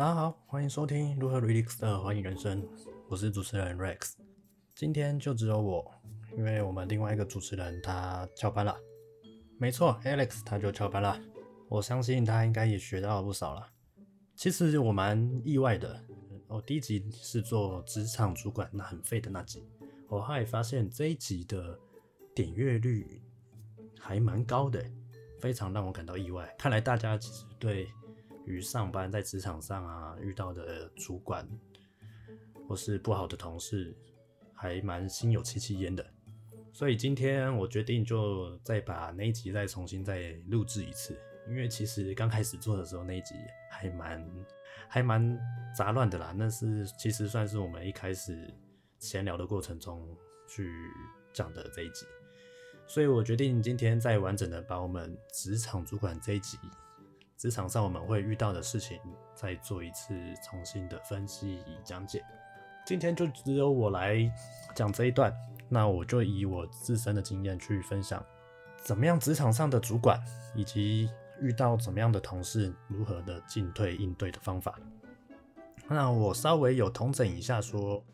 [0.00, 2.66] 大家好，欢迎收听如何 Relax 的欢迎人生，
[3.06, 4.14] 我是主持人 Rex。
[4.74, 5.92] 今天就只有我，
[6.38, 8.74] 因为我们另外一个主持人他翘班了。
[9.58, 11.20] 没错，Alex 他就翘班了。
[11.68, 13.66] 我相信他应该也学到了不少了。
[14.34, 16.02] 其实我蛮意外的，
[16.48, 19.68] 我第一集是做职场主管那很废的那集，
[20.08, 21.78] 我后来发现这一集的
[22.34, 23.20] 点阅率
[23.98, 24.82] 还蛮高的，
[25.38, 26.50] 非常让我感到意外。
[26.58, 27.86] 看来大家其实对
[28.46, 31.48] 于上班在职场上啊遇到的主管
[32.68, 33.94] 或是不好的同事，
[34.54, 36.04] 还蛮心有戚戚焉的。
[36.72, 43.34] 所以今天我决定就再把那一集再重新再录制一次，因为其实刚开始做的时候那一集
[43.70, 44.46] 还蛮
[44.88, 45.38] 还蛮
[45.76, 46.32] 杂乱的啦。
[46.36, 48.54] 那是其实算是我们一开始
[49.00, 50.16] 闲聊的过程中
[50.48, 50.72] 去
[51.32, 52.06] 讲的这一集，
[52.86, 56.56] 所以我决定今天再完整的把我们职场主管这一集，
[57.40, 59.00] 职场上我们会遇到的事情
[59.34, 62.22] 再做一次重新的分析与讲解。
[62.84, 64.30] 今天就只有我来
[64.74, 65.34] 讲这一段。
[65.66, 68.22] 那我就以我自身的经验去分享，
[68.82, 70.22] 怎么样职场上的主管
[70.54, 71.08] 以及
[71.40, 74.78] 遇到怎么样的同事，如何的进退应对的方法。
[75.88, 78.04] 那我稍微有统整一下，说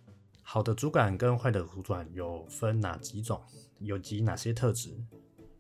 [0.43, 3.43] 好的主管跟坏的主管有分哪几种，
[3.81, 4.97] 有及哪些特质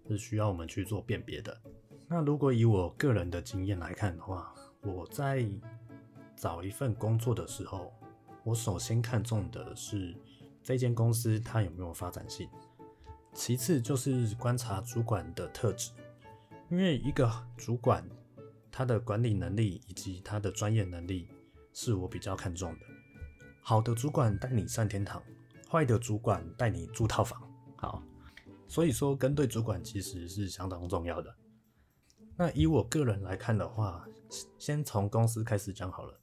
[0.06, 1.60] 是需要我们去做辨别的。
[2.08, 5.48] 那如果以我个人的经验来看的话，我在
[6.36, 7.92] 找一份工作的时候，
[8.44, 10.16] 我首先看重的是。
[10.62, 12.48] 这间公司它有没有发展性？
[13.32, 15.92] 其次就是观察主管的特质，
[16.68, 18.04] 因为一个主管
[18.72, 21.28] 他的管理能力以及他的专业能力
[21.72, 22.80] 是我比较看重的。
[23.62, 25.22] 好的主管带你上天堂，
[25.70, 27.40] 坏的主管带你住套房。
[27.76, 28.02] 好，
[28.66, 31.32] 所以说跟对主管其实是相当重要的。
[32.38, 34.06] 那以我个人来看的话，
[34.58, 36.20] 先从公司开始讲好了。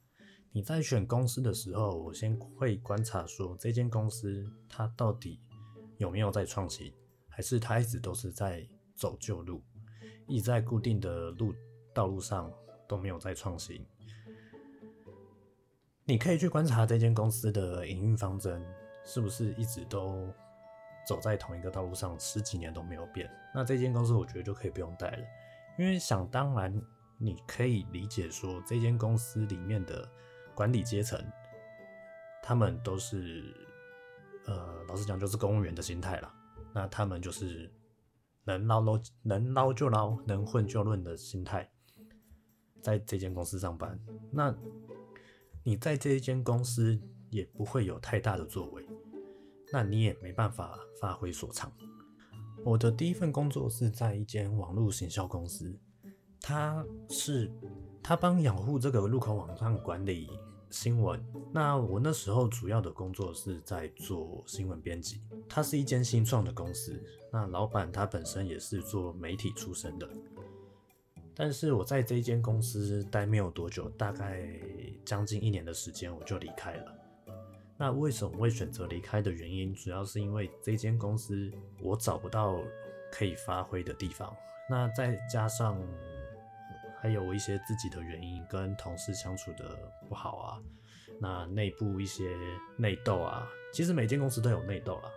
[0.51, 5.39] 你在选公司的时候，我先会观察说这间公司它到底
[5.97, 6.93] 有没有在创新，
[7.27, 8.63] 还是它一直都是在
[8.95, 9.63] 走旧路，
[10.27, 11.51] 一直在固定的路
[11.91, 12.53] 道路上
[12.87, 13.83] 都没有在创新。
[16.05, 18.63] 你可以去观察这间公司的营运方针
[19.03, 20.31] 是不是一直都
[21.07, 23.27] 走在同一个道路上，十几年都没有变。
[23.55, 25.25] 那这间公司我觉得就可以不用带了，
[25.77, 26.81] 因为想当然
[27.17, 30.09] 你可以理解说这间公司里面的。
[30.55, 31.19] 管理阶层，
[32.43, 33.51] 他们都是，
[34.45, 36.31] 呃，老实讲就是公务员的心态了。
[36.71, 37.73] 那他们就是
[38.43, 41.67] 能捞捞，能捞就捞，能混就混的心态，
[42.83, 43.99] 在这间公司上班。
[44.31, 44.55] 那
[45.63, 47.01] 你在这一间公司
[47.31, 48.87] 也不会有太大的作为，
[49.71, 51.73] 那你也没办法发挥所长。
[52.63, 55.75] 我的第一份工作是在一间网络行销公司，
[56.41, 57.51] 它是。
[58.05, 60.29] 他帮养护这个入口网站管理
[60.69, 61.25] 新闻。
[61.53, 65.21] 那我那时候主要的工作是在做新闻编辑。
[65.47, 67.01] 它是一间新创的公司。
[67.31, 70.09] 那老板他本身也是做媒体出身的。
[71.33, 74.49] 但是我在这间公司待没有多久，大概
[75.05, 76.93] 将近一年的时间，我就离开了。
[77.83, 81.51] 那为什么会选择离开的原因，主要是因为这间公司
[81.81, 82.61] 我找不到
[83.11, 84.33] 可以发挥的地方。
[84.69, 85.77] 那再加上。
[87.01, 89.77] 还有一些自己的原因，跟同事相处的
[90.07, 90.63] 不好啊，
[91.19, 92.33] 那内部一些
[92.77, 95.11] 内斗啊，其实每间公司都有内斗啦，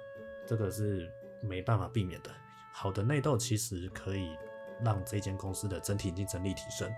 [0.44, 1.08] 这个是
[1.40, 2.30] 没办法避免的。
[2.72, 4.36] 好的内斗其实可以
[4.82, 6.92] 让这间公司的整体竞争力提升，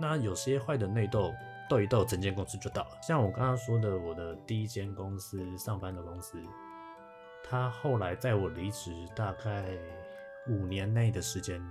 [0.00, 1.32] 那有些坏的内斗
[1.68, 2.98] 斗一斗，整间公司就倒了。
[3.02, 6.38] 像我刚刚说的，我的第一间公司上班的公司，
[7.42, 9.66] 他后来在我离职大概
[10.48, 11.62] 五年内的时间，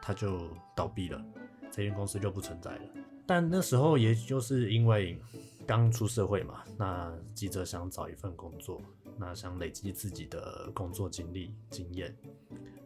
[0.00, 1.22] 他就倒闭了。
[1.70, 2.82] 这间公司就不存在了，
[3.26, 5.18] 但那时候也就是因为
[5.66, 8.82] 刚出社会嘛，那急着想找一份工作，
[9.16, 12.14] 那想累积自己的工作经历经验，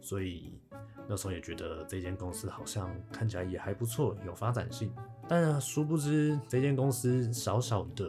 [0.01, 0.57] 所以
[1.05, 4.89] 那时候也觉得这间公司好像看起来也还不错，有发展性。
[5.29, 8.05] 但殊不知这间公司小小的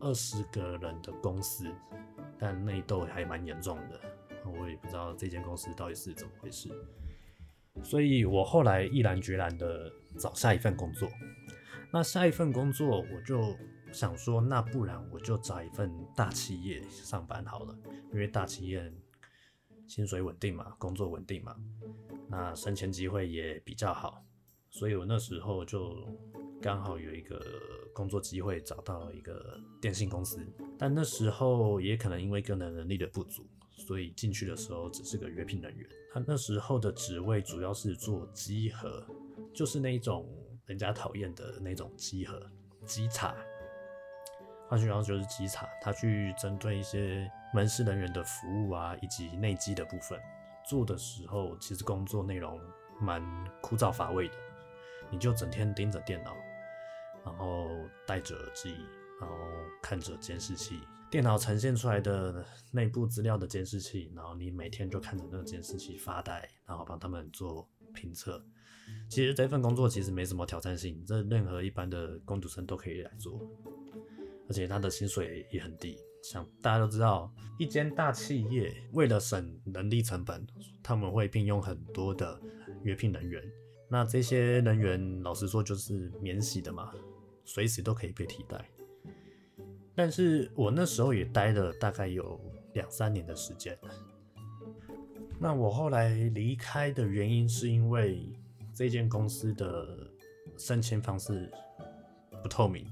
[0.00, 1.66] 二十个人的公司，
[2.38, 4.00] 但内斗还蛮严重的，
[4.44, 6.70] 我也不知道这间公司到底是怎么回事。
[7.82, 11.08] 所以我后来毅然决然的找下一份工作。
[11.92, 13.56] 那下一份工作，我就
[13.92, 17.76] 想说，那不然我就找一份大企业上班好了，
[18.12, 18.92] 因为大企业
[19.86, 21.56] 薪水稳定嘛，工作稳定嘛，
[22.28, 24.22] 那升迁机会也比较好。
[24.78, 25.96] 所以我那时候就
[26.62, 27.42] 刚好有一个
[27.92, 30.38] 工作机会，找到一个电信公司。
[30.78, 33.44] 但那时候也可能因为个人能力的不足。
[33.70, 39.04] 所以进去的时候只是个约聘人员，他那时候的职位主要是做稽核，
[39.54, 40.28] 就是那种
[40.66, 42.40] 人家讨厌的那种稽核。
[42.84, 43.34] 稽查。
[44.68, 50.20] 换句话说就是稽查，他去针对一些门市人员的服务啊，以及内机的部分
[50.68, 52.60] 做的时候，其实工作内容
[53.00, 53.22] 蛮
[53.60, 54.34] 枯燥乏味的。
[55.10, 56.36] 你就整天盯着电脑，
[57.24, 57.68] 然后
[58.06, 58.70] 戴着耳机，
[59.20, 59.36] 然后
[59.82, 68.44] 看着监视器，电脑呈现出来的内部资料的监视器，然后你每天就看着那个监视器发呆，然后帮他们做评测。
[69.08, 73.40] 其实这份工作其实没什么挑战性，这任何一般的工读生都可以来做，
[74.48, 75.98] 而且他的薪水也很低。
[76.22, 80.46] 像大家都知道，一间大企业为了省人力成本，
[80.82, 82.40] 他们会聘用很多的
[82.82, 83.42] 约聘人员。
[83.88, 86.92] 那这些人员，老实说就是免洗的嘛，
[87.44, 88.62] 随时都可以被替代。
[89.94, 92.38] 但是我那时候也待了大概有
[92.74, 93.76] 两三年的时间。
[95.40, 98.28] 那我后来离开的原因是因为
[98.74, 100.08] 这间公司的
[100.56, 101.50] 升迁方式
[102.42, 102.86] 不透明，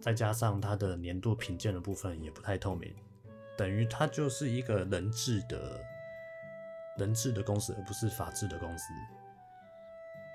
[0.00, 2.92] 再加上它的年度评鉴的部分也不太透明，
[3.56, 5.80] 等于它就是一个人治的
[6.98, 8.92] 人治的公司，而不是法治的公司。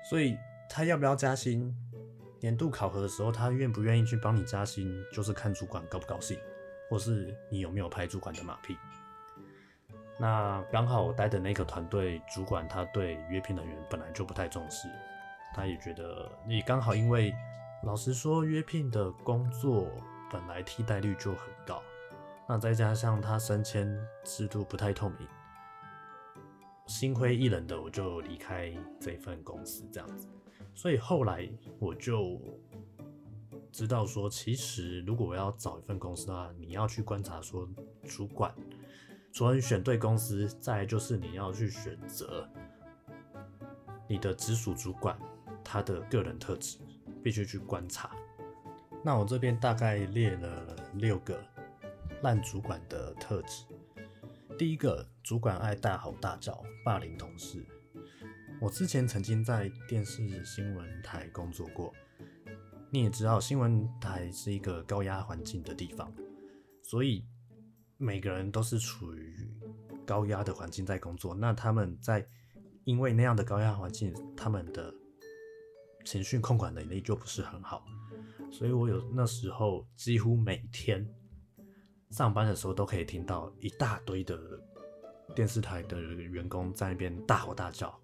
[0.02, 0.36] 所以
[0.68, 1.74] 他要不要加薪？
[2.40, 6.38] 年度考核的时候，他愿不愿意去帮你加薪，就是看主管高不高兴，
[6.88, 8.76] 或是你有没有拍主管的马屁。
[10.20, 14.88] 那刚好我待的那个团队主管，他对约聘人员本来就不太重视，
[15.54, 17.34] 他也觉得你刚好因为，
[17.84, 19.90] 老实说，约聘的工作
[20.30, 21.82] 本来替代率就很高，
[22.48, 23.92] 那再加上他升迁
[24.24, 25.26] 制度不太透明。
[26.88, 30.26] 心灰意冷的，我就离开这份公司，这样子。
[30.74, 31.48] 所以后来
[31.78, 32.40] 我就
[33.70, 37.68] 知道说，其实如果我要找一份公司的话，你要去观察说，
[38.04, 38.52] 主管，
[39.32, 42.48] 除了选对公司，再就是你要去选择
[44.08, 45.18] 你的直属主管
[45.62, 46.78] 他的个人特质，
[47.22, 48.10] 必须去观察。
[49.04, 51.38] 那我这边大概列了六个
[52.22, 53.64] 烂主管的特质。
[54.58, 57.64] 第一个主管爱大吼大叫，霸凌同事。
[58.60, 61.94] 我之前曾经在电视新闻台工作过，
[62.90, 66.12] 你也知道，新闻台是一个高压环境的地方，
[66.82, 67.24] 所以
[67.98, 69.48] 每个人都是处于
[70.04, 71.36] 高压的环境在工作。
[71.36, 72.26] 那他们在
[72.82, 74.92] 因为那样的高压环境，他们的
[76.04, 77.86] 情绪控管能力就不是很好，
[78.50, 81.08] 所以我有那时候几乎每天。
[82.10, 84.38] 上班的时候都可以听到一大堆的
[85.34, 87.94] 电视台的员工在那边大吼大叫，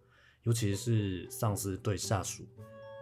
[0.42, 2.46] 尤其是上司对下属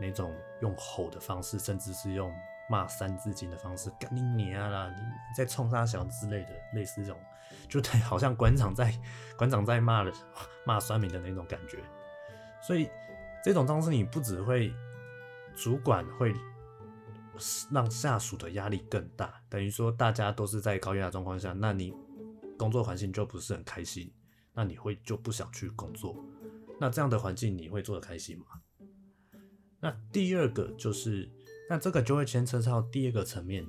[0.00, 2.32] 那种用吼的方式，甚至是用
[2.70, 4.96] 骂三字经的方式，干你娘啦，你
[5.36, 7.20] 在冲他小之类的，类似这种，
[7.68, 8.92] 就 对，好像馆长在
[9.36, 10.12] 馆长在骂了
[10.64, 11.78] 骂酸民的那种感觉。
[12.62, 12.88] 所以
[13.44, 14.72] 这种方式，你不只会
[15.56, 16.32] 主管会。
[17.70, 21.92] 让下属的压力更大，等于说大家都是在高压状况下，那你
[22.58, 24.12] 工作环境就不是很开心，
[24.52, 26.16] 那你会就不想去工作。
[26.80, 28.46] 那这样的环境你会做得开心吗？
[29.80, 31.30] 那第二个就是，
[31.68, 33.66] 那这个就会牵扯到第二个层面，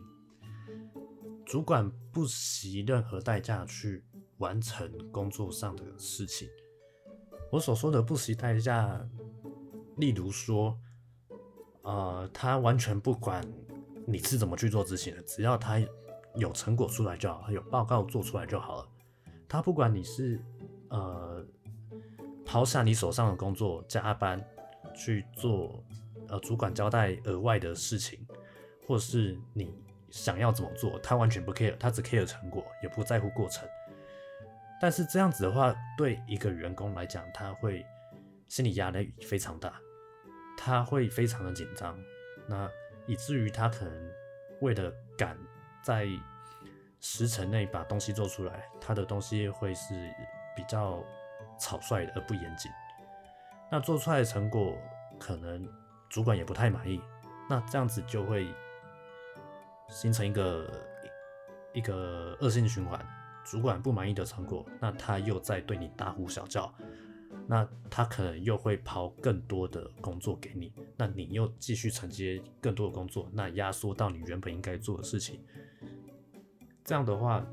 [1.45, 4.03] 主管不惜任何代价去
[4.37, 6.47] 完成工作上的事情。
[7.51, 9.07] 我所说的不惜代价，
[9.97, 10.77] 例如说。
[11.83, 13.41] 呃，他完全不管
[14.05, 15.79] 你是怎么去做执行的，只要他
[16.35, 18.87] 有成果出来就好，有报告做出来就好了。
[19.47, 20.41] 他不管你是
[20.89, 21.45] 呃
[22.45, 24.43] 抛下你手上的工作加班
[24.95, 25.83] 去做，
[26.27, 28.25] 呃主管交代额外的事情，
[28.87, 29.73] 或是你
[30.09, 33.67] 想要怎么做，他完全不 care，他只 care 成果，也不在乎过程。
[34.81, 37.85] 但是这样子的话，对一个员工来讲，他会
[38.47, 39.73] 心理压力非常大。
[40.57, 41.97] 他会非常的紧张，
[42.47, 42.69] 那
[43.05, 44.11] 以至于他可能
[44.61, 45.37] 为了赶
[45.83, 46.07] 在
[47.01, 49.93] 时辰内把东西做出来，他的东西会是
[50.55, 51.03] 比较
[51.59, 52.71] 草率的而不严谨。
[53.71, 54.77] 那做出来的成果
[55.19, 55.67] 可能
[56.09, 57.01] 主管也不太满意，
[57.49, 58.47] 那这样子就会
[59.89, 60.71] 形成一个
[61.73, 62.99] 一个恶性循环。
[63.43, 66.73] 主管不满意的成果，那他又在对你大呼小叫。
[67.45, 75.43] 那他可能又会抛更多的工作给你，那你又继续承接更多的工作，那压缩到你原本应该做的事情。
[76.85, 77.45] 这样的话，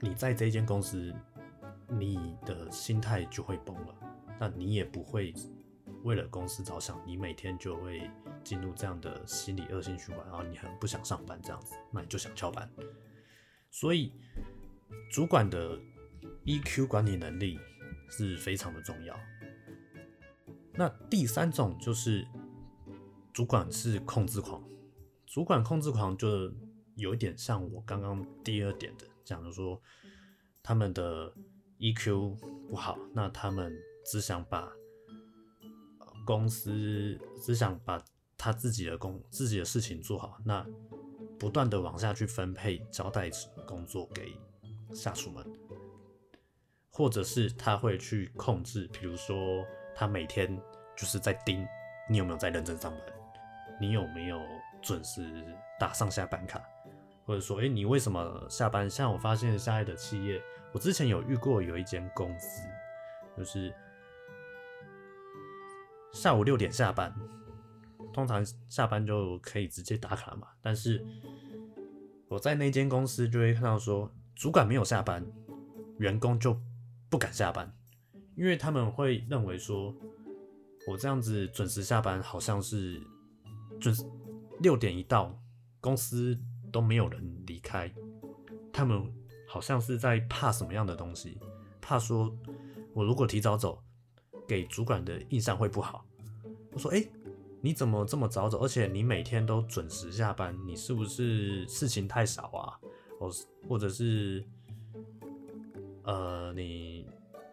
[0.00, 1.12] 你在这间公司，
[1.88, 3.94] 你的心态就会崩了。
[4.38, 5.34] 那你也不会
[6.04, 8.08] 为了公司着想，你每天就会
[8.44, 12.70] 进入这样的心理恶性循环，然后你很不想上班这样子，那你就想翘班。
[13.70, 14.12] 所以，
[15.10, 15.76] 主管的
[16.44, 17.58] EQ 管理能力。
[18.08, 19.18] 是非常的重要。
[20.74, 22.26] 那第三种就是
[23.32, 24.62] 主管是控制狂，
[25.26, 26.52] 主管控制狂就
[26.96, 29.80] 有一点像我刚刚第二点的讲的说，
[30.62, 31.32] 他们的
[31.78, 32.36] EQ
[32.68, 33.72] 不好，那他们
[34.04, 34.70] 只想把
[36.26, 38.02] 公司只想把
[38.36, 40.66] 他自己的工自己的事情做好，那
[41.38, 43.30] 不断的往下去分配交代
[43.66, 44.34] 工作给
[44.94, 45.46] 下属们，
[46.96, 49.36] 或者是他会去控制，比如说
[49.94, 50.58] 他每天
[50.96, 51.62] 就是在盯
[52.08, 53.00] 你有没有在认真上班，
[53.78, 54.40] 你有没有
[54.80, 55.44] 准时
[55.78, 56.58] 打上下班卡，
[57.26, 58.88] 或者说，哎，你为什么下班？
[58.88, 60.40] 像我发现现在的企业，
[60.72, 62.62] 我之前有遇过有一间公司，
[63.36, 63.70] 就是
[66.14, 67.14] 下午六点下班。
[68.14, 71.04] 通常下班就可以直接打卡嘛，但是
[72.28, 75.22] 我在那间公司就会看到说，主管没有下班，
[75.98, 76.58] 员工就
[77.08, 77.72] 不敢下班，
[78.36, 79.94] 因为他们会认为说，
[80.86, 83.00] 我这样子准时下班，好像是
[83.80, 84.04] 准时
[84.60, 85.36] 六点一到，
[85.80, 86.38] 公司
[86.72, 87.92] 都没有人离开，
[88.72, 89.12] 他们
[89.48, 91.38] 好像是在怕什么样的东西，
[91.80, 92.34] 怕说
[92.92, 93.82] 我如果提早走，
[94.46, 96.06] 给主管的印象会不好。
[96.72, 97.04] 我说，哎。
[97.62, 98.60] 你怎么这么早走？
[98.62, 102.78] 而且你每天都准时下班，你是不是事情太少啊？
[103.18, 103.30] 或
[103.66, 104.46] 或者是，
[106.06, 107.06] 呃，你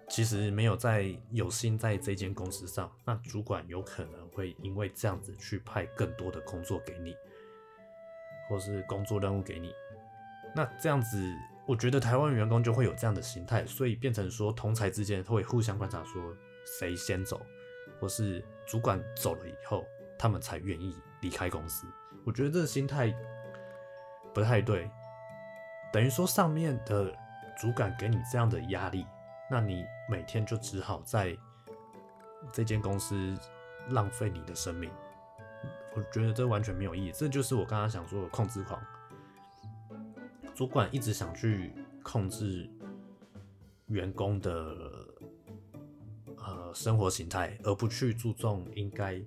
[0.08, 7.14] 其实没有在有心在这间公司上，那主管有可能会因为这样子去派更多的工作给你，
[8.48, 9.74] 或是工作任务给你。
[10.56, 11.34] 那这样子，
[11.68, 16.36] 我觉得台湾员工就会有这样的心态，所以变成说同才之间会互相观察，说
[16.80, 17.42] 谁先走，
[18.00, 19.84] 或是主管走了以后。
[20.16, 21.86] 他们才愿意离开公司，
[22.24, 23.14] 我觉得这个心态
[24.34, 24.90] 不太对。
[25.92, 27.14] 等于说上面的
[27.58, 29.06] 主管给你这样的压力，
[29.50, 31.38] 那你每天就只好在
[32.52, 33.38] 这间公司
[33.90, 34.92] 浪费你的生命。
[35.96, 37.12] 我觉得这完全没有意义。
[37.12, 38.82] 这就是我刚刚想说的控制狂，
[40.54, 42.70] 主管一直想去控制
[43.88, 44.76] 员工的
[46.38, 49.22] 呃生活形态，而不去注重应该。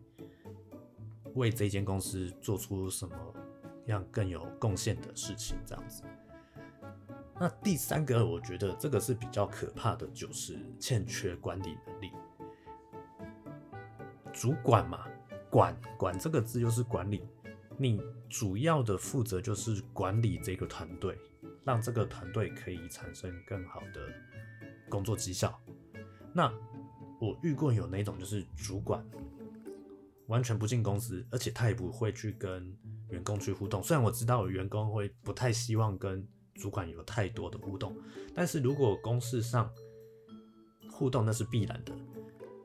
[1.34, 3.14] 为这间公司做出什么
[3.88, 6.02] 样更有贡献的事情，这样子。
[7.38, 12.10] 那第三个，我觉得这个是比较可怕的，就是欠缺管理能力。
[14.32, 15.06] 主管嘛，
[15.50, 17.22] 管管这个字就是管理，
[17.76, 21.18] 你主要的负责就是管理这个团队，
[21.64, 24.00] 让这个团队可以产生更好的
[24.88, 25.58] 工作绩效。
[26.32, 26.52] 那
[27.20, 29.04] 我遇过有那种就是主管。
[30.28, 32.76] 完全不进公司，而且他也不会去跟
[33.10, 33.80] 员工去互动。
[33.80, 36.26] 虽然我知道员工会不太希望跟
[36.56, 37.96] 主管有太多的互动，
[38.34, 39.72] 但是如果公事上
[40.90, 41.92] 互动那是必然的。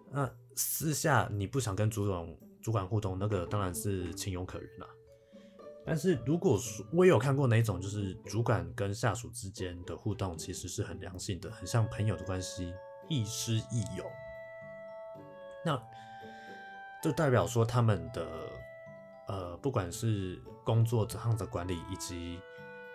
[0.09, 4.87] 那私下你不想跟主管主管互动，那个当然是情有可原啦。
[5.85, 12.73] 但是如果说我有看过哪种，就是主管跟下属之间的互动其实是很良性的，很像朋友的关系，
[13.09, 14.05] 亦师亦友。
[15.65, 15.81] 那。
[17.03, 18.47] 就代表说，他们的
[19.27, 22.39] 呃，不管是工作上的管理，以及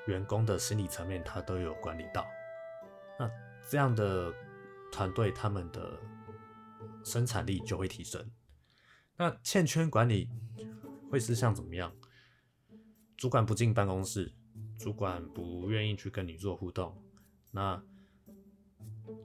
[0.06, 2.26] 员工的心理层面，他都有管理到。
[3.18, 3.30] 那
[3.68, 4.32] 这样的
[4.92, 5.98] 团队，他们的
[7.04, 8.30] 生产力就会提升。
[9.16, 10.28] 那欠缺管理
[11.10, 11.94] 会是像怎么样？
[13.16, 14.32] 主管不进办公室，
[14.78, 17.02] 主管不愿意去跟你做互动，
[17.50, 17.82] 那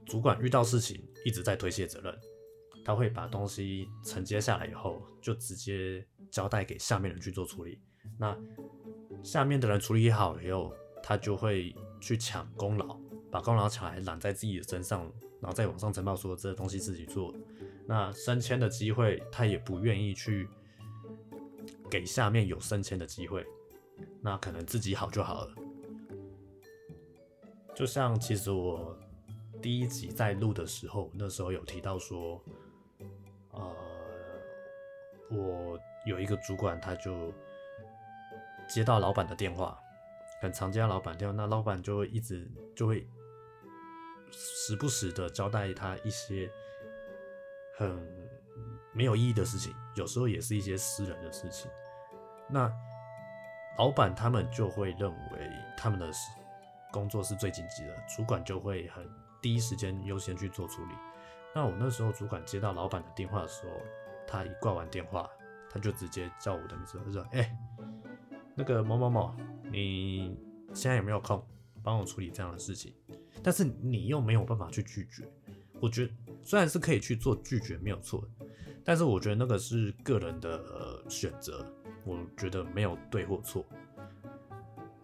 [0.06, 2.18] 主管遇到事情一直在推卸责任。
[2.84, 7.80] 他会把东西承接下来以后，就直接交代给下面人去做处理。
[8.18, 8.36] 那
[9.24, 12.98] 下面的人处理好了以后，他就会去抢功劳，
[13.32, 15.02] 把功劳抢来揽在自己的身上，
[15.40, 17.34] 然后再往上呈报说这东西自己做。
[17.88, 20.48] 那升迁的机会，他也不愿意去
[21.90, 23.46] 给下面有升迁的机会。
[24.22, 25.56] 那可能自己好就好了。
[27.76, 28.98] 就像其实我
[29.62, 32.42] 第一集在录的时候，那时候有提到说。
[33.54, 33.76] 呃，
[35.30, 37.34] 我有一个主管，他就
[38.74, 39.78] 接到老板的电话，
[40.42, 43.06] 很常接到老板电话，那老板就会一直就会
[44.32, 46.50] 时不时的交代他一些
[47.78, 48.02] 很
[48.94, 51.70] 没有意义的事情，有时候也是一些私人的事情。
[52.50, 52.72] 那
[53.78, 56.10] 老板他们就会认为他们的
[56.94, 59.06] 工作是最紧急的，主管就会很
[59.42, 60.94] 第一时间优先去做处理。
[61.54, 63.76] 那我那时候主管接到老板的电话的时候，
[64.26, 65.30] 他一挂完电话，
[65.70, 67.54] 他就直接叫我的名字，他说：“哎，
[68.62, 69.36] 那个某某某，
[69.72, 70.38] 你
[70.72, 71.44] 现在有没有空
[71.82, 72.94] 帮我处理这样的事情？
[73.42, 75.28] 但是你又没有办法去拒绝。
[75.80, 76.14] 我觉得
[76.44, 78.24] 虽然是可以去做拒绝没有错，
[78.86, 81.66] 但是我觉得那个是个人的选择，
[82.06, 83.66] 我觉得没有对或错。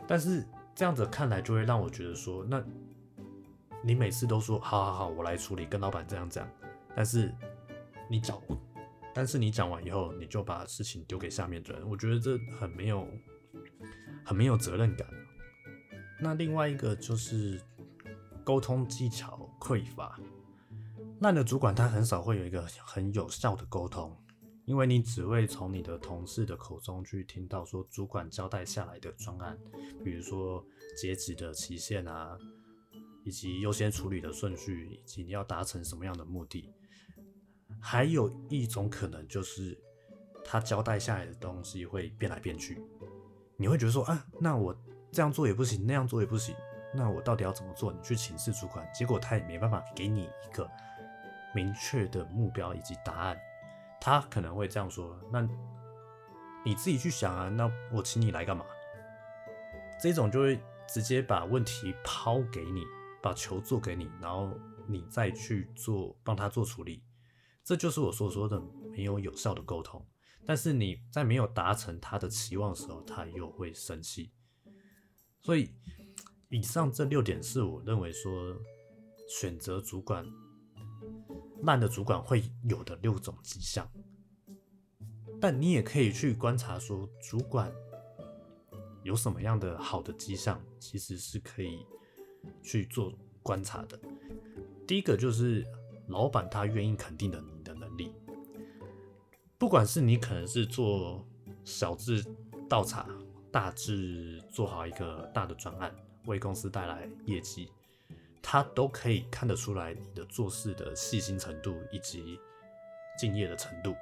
[0.08, 0.46] 但是
[0.76, 2.64] 这样子看来，就会让我觉得说，那
[3.84, 6.48] 你每次都说好好好，我来处理，跟老板这样讲，
[6.96, 7.34] 但是
[8.08, 8.40] 你讲，
[9.16, 13.08] 但是你讲完以后，你就把事情丢给下面的人，我觉得这很没有，
[14.27, 15.07] 很没有责任感。
[16.19, 17.62] 那另外一个就是
[18.43, 20.19] 沟通技巧匮乏。
[21.22, 24.13] 烂的主管他很少会有一个很有效的沟通，
[24.65, 29.57] 因为你只会从你的同事的口中去听到说主管交代下来的专案，
[30.03, 30.62] 比如说
[31.01, 32.38] 截止的期限啊，
[33.24, 36.69] 以及优先处理的顺序，以及你要达成什么样的目的。
[37.79, 39.79] 还有一种可能就是
[40.43, 42.77] 他交代下来的东西会变来变去，
[43.58, 44.76] 你会觉得说啊，那我
[45.12, 46.56] 这样做也不行，那样做也不行，
[46.94, 47.92] 那我到底要怎么做？
[47.92, 50.70] 你去请示主管，结果他也没办法给你一个。
[51.56, 53.40] 明确的目标以及答案，
[54.00, 55.42] 他可能会这样说：“那
[56.64, 58.64] 你自己去想啊，那我请你来干嘛？”
[60.00, 62.84] 这种就会直接把问题抛给你，
[63.24, 64.52] 把球做给你，然后
[64.86, 67.02] 你再去做，帮他做处理。
[67.64, 68.62] 这就是我所说的
[68.92, 70.06] 没有有效的沟通。
[70.48, 74.32] 但是你在没有达成他的期望的时候，他又会生气。
[75.42, 75.70] 所以，
[76.50, 78.56] 以上这六点是我认为说
[79.27, 80.25] 选择主管。
[81.63, 83.89] 烂的主管会有的六种迹象，
[85.42, 87.72] 但你也可以去观察说，主管
[89.04, 91.84] 有什么样的好的迹象，其实是可以
[92.62, 93.12] 去做
[93.42, 94.00] 观察的。
[94.88, 95.66] 第一个就是
[96.08, 97.57] 老板他愿意肯定的你，
[99.60, 101.26] 不管是你可能是做
[101.64, 102.24] 小至
[102.70, 103.08] 倒茶，
[103.52, 105.94] 大至做好一个大的专案，
[106.26, 107.72] 为公司带来业绩。
[108.50, 112.40] 他都可以看得出来你的做事的细心程度以及
[113.18, 113.94] 敬业的程度，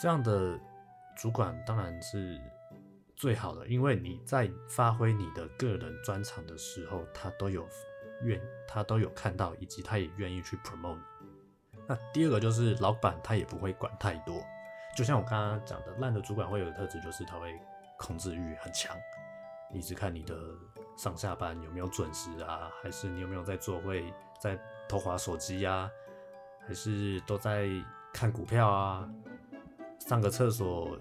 [0.00, 0.58] 这样的
[1.14, 2.40] 主管当然是
[3.14, 7.68] 最好的，因为你在发挥你的个人专长的时候，他都有
[8.22, 11.00] 愿，他都有看到，以及他也愿意去 promote
[11.92, 14.42] 那第二个就是老板他也不会管太多，
[14.96, 17.54] 就像我刚刚讲的，烂的主管会有的特质就是他会
[17.98, 18.96] 控制欲很强，
[19.74, 20.34] 一直看你的。
[20.94, 22.70] 上下班有没有准时啊？
[22.82, 25.90] 还是你有没有在做会，在偷滑手机呀？
[26.66, 27.66] 还是都在
[28.12, 29.10] 看股票啊？
[29.98, 30.98] 上个厕所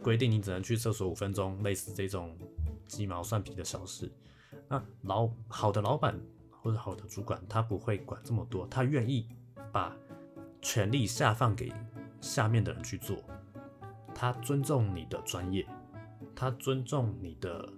[0.00, 2.38] 规定你只能去厕所五分钟，类似这种
[2.86, 4.10] 鸡毛蒜皮的小事。
[4.68, 6.18] 那老好的老板
[6.62, 9.28] 或者好的主管，他不会管这么多，他愿意
[9.72, 9.96] 把
[10.60, 11.72] 权力下放给
[12.20, 13.16] 下面的人去做。
[14.14, 15.66] 他尊重你的专业，
[16.36, 17.68] 他尊重你的。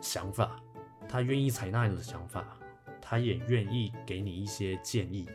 [0.00, 0.62] 想法，
[1.08, 2.56] 他愿意采纳你的想法，
[3.02, 5.28] 他也愿意给你一些建议，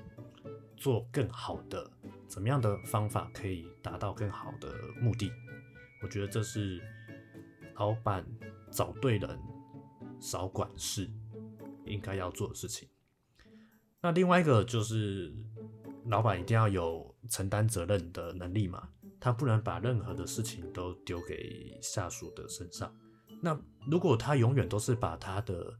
[0.77, 1.91] 做更好的，
[2.29, 5.29] 怎么样的方法可以达到更好的目的？
[6.01, 6.81] 我觉得这是
[7.75, 8.25] 老板
[8.71, 9.37] 找对人，
[10.21, 11.09] 少管事，
[11.83, 12.87] 应该要做的事情。
[14.03, 15.33] 那另外一个就是，
[16.07, 22.93] 老板一定要有承担责任的能力嘛，他不能把任何的事情都丢给下属的身上。
[23.41, 23.57] 那
[23.89, 25.73] 如果他永远都是把他的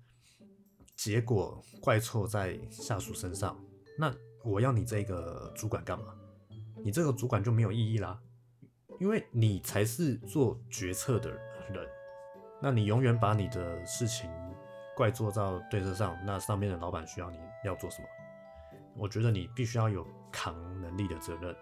[0.95, 3.61] 结果怪错在下属身上，
[3.99, 6.15] 那我要你这个主管干嘛？
[6.81, 8.17] 你这个主管就没有意义啦，
[9.01, 11.85] 因为你才是做决策的人。
[12.61, 14.29] 那你永远把你的事情
[14.95, 18.07] 怪坐到对车上，那上面的老板需要你要做什么？
[18.95, 21.55] 我觉得你必须要有扛能力的责任，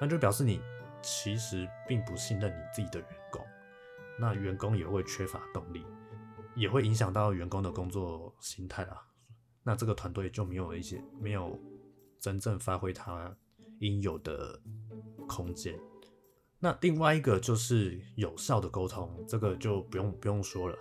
[0.00, 0.60] 那就表示你
[1.02, 3.40] 其实并不信任你自己的员工。
[4.18, 5.84] 那员工也会缺乏动力，
[6.54, 9.02] 也会影响到员工的工作心态啦。
[9.62, 11.58] 那这个团队就没有一些没有
[12.20, 13.34] 真正发挥他
[13.80, 14.60] 应有的
[15.26, 15.78] 空间。
[16.58, 20.76] 那另外一个就是有效的沟通，这个就不用不用说了。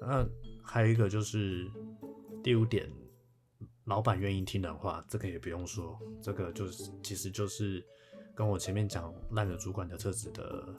[0.00, 0.26] 那
[0.72, 1.68] 还有一个就是
[2.44, 2.88] 第五点，
[3.86, 7.84] 老板愿意听人话，这个也不用说，这个就是其实就是
[8.36, 10.72] 跟我前面讲烂的主管的特质的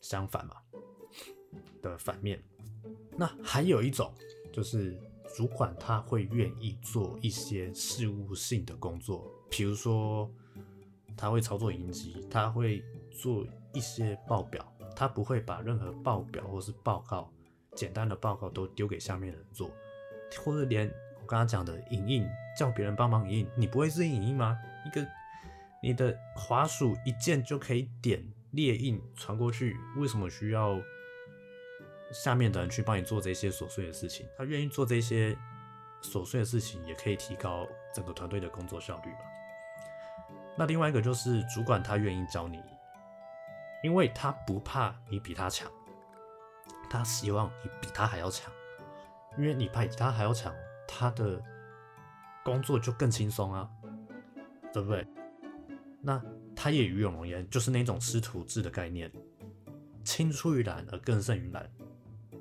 [0.00, 0.56] 相反嘛。
[1.80, 2.42] 的反面，
[3.16, 4.12] 那还有一种
[4.52, 4.98] 就是
[5.36, 10.28] 主管他会愿意做一些事务性的工作，比如说
[11.16, 14.66] 他会操作影音机，他会做一些报表，
[14.96, 17.32] 他不会把任何报表或是报告
[17.76, 19.70] 简单的报告都丢给下面人做，
[20.44, 20.88] 或者连
[21.20, 22.26] 我刚刚讲的影印
[22.58, 24.58] 叫别人帮忙影印，你不会自己影印吗？
[24.84, 25.06] 一个
[25.82, 30.80] 你的滑鼠一键就可以点列印传过去，为什么需要？
[32.12, 35.36] 下面的人去帮你做这些琐碎的事情，他愿意做这些
[36.00, 39.18] 琐碎的事情，也可以提高整个团队的工作效率吧。
[40.56, 42.62] 那另外一个就是主管他愿意教你，
[43.82, 45.68] 因为他不怕你比他强，
[46.88, 48.52] 他希望你比他还要强，
[49.38, 50.54] 因为你比他还要强，
[50.86, 51.42] 他的
[52.44, 53.68] 工作就更轻松啊，
[54.72, 55.06] 对不对？
[56.00, 56.22] 那
[56.54, 59.12] 他也与有荣焉，就是那种师徒制的概念，
[60.04, 61.68] 青出于蓝而更胜于蓝，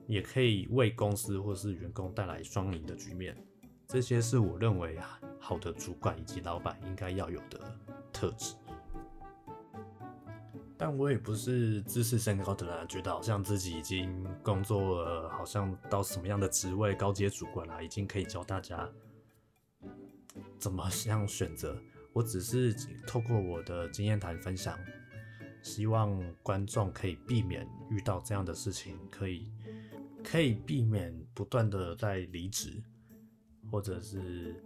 [0.07, 3.35] 也可以为公司或是员工带来双赢的局面。
[3.87, 7.59] 这些是我认为啊好的主管以及老板应该要有的
[8.11, 8.55] 特质。
[10.77, 18.89] 但我也不是知识升高的人，觉得好像自己已经工作了，好像到什么样的职位、高阶主管啦，已经可以教大家
[20.59, 21.81] 怎么样选择。
[22.11, 22.73] 我只是
[23.07, 24.77] 透过我的经验谈分享，
[25.61, 29.49] 希望观众可以避免遇到这样的事情，可以
[30.23, 32.83] 可以避免不断的在离职，
[33.71, 34.61] 或者是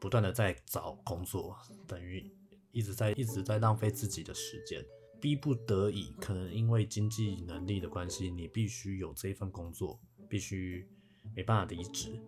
[0.00, 2.28] 不断的在找工作，等于
[2.72, 4.84] 一直在一直在浪费自己的时间。
[5.22, 10.86] 逼不得已，可能因为经济能力的关系，你必须有这一份工作，必须
[11.34, 12.20] 没办法离职，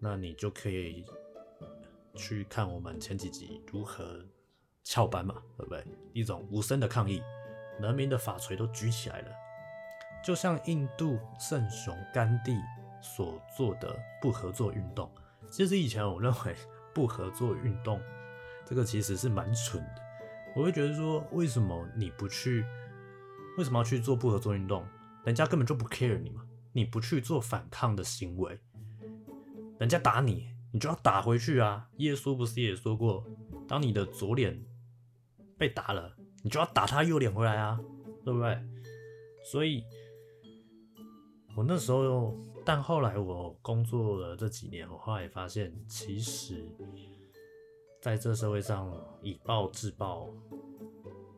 [0.00, 1.04] 那你就可以。
[2.16, 4.20] 去看我们前几集如何
[4.82, 5.86] 翘班嘛，对不对？
[6.12, 7.22] 一种无声的抗议，
[7.80, 9.30] 人民的法锤都举起来了，
[10.24, 12.58] 就像印度圣雄甘地
[13.00, 15.08] 所做的不合作运动。
[15.52, 16.56] 其实以前我认为
[16.92, 18.02] 不合作运动
[18.66, 20.02] 这个其实是蛮蠢的，
[20.54, 22.64] 我会觉得说，为什么你不去？
[23.58, 24.86] 为什么要去做不合作运动？
[25.24, 28.58] 人家根本就不 care 你嘛，你不去做反抗的行为，
[29.78, 30.48] 人家打你。
[30.72, 31.88] 你就要打回去啊！
[31.96, 33.26] 耶稣不是也说过，
[33.66, 34.64] 当你的左脸
[35.58, 37.80] 被打了，你就要打他右脸回来啊，
[38.24, 38.56] 对不对？
[39.42, 39.82] 所以，
[41.56, 46.64] 我那时候，但后来我工作了这几年，我后来发现，其实
[48.00, 48.90] 在这社会上
[49.22, 50.28] 以暴制暴。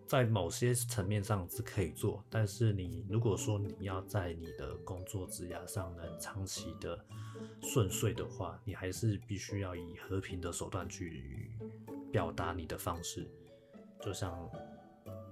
[0.06, 7.02] 在某些层面上是可以做，但是你如果说你要在你的工作职涯上能长期的
[7.62, 11.50] 顺遂的话，你还是必须要以和平的手段去
[12.12, 13.26] 表达你的方式，
[14.02, 14.50] 就像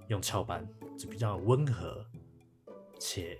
[0.07, 0.67] 用翘班，
[0.97, 2.03] 是比较温和
[2.99, 3.37] 且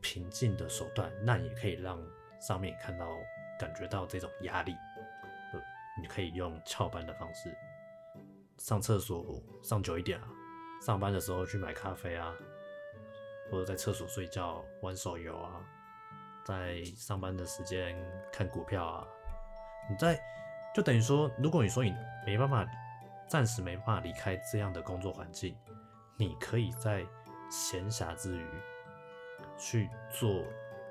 [0.00, 2.00] 平静的手段，那也可以让
[2.40, 3.08] 上面看到
[3.58, 4.72] 感觉到这种压力，
[6.00, 7.56] 你可以用翘班的方式。
[8.58, 10.28] 上厕所上久一点啊，
[10.80, 12.32] 上班的时候去买咖啡啊，
[13.50, 15.60] 或者在厕所睡觉玩手游啊，
[16.44, 17.94] 在上班的时间
[18.32, 19.06] 看股票啊，
[19.90, 20.18] 你在
[20.74, 22.66] 就等于说，如果你说你没办法，
[23.28, 25.54] 暂时没办法离开这样的工作环境，
[26.16, 27.04] 你可以在
[27.50, 28.46] 闲暇之余
[29.58, 30.44] 去做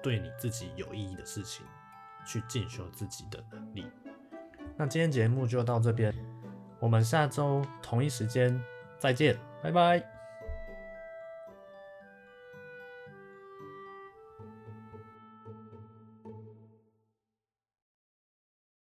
[0.03, 1.65] 对你自己有意义的事情，
[2.27, 3.91] 去进修自己的能力。
[4.77, 6.13] 那今天节目就到这边。
[6.79, 8.61] 我们下周同一时间
[8.99, 10.14] 再见，拜拜。